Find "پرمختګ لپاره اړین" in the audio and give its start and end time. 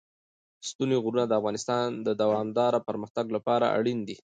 2.89-3.99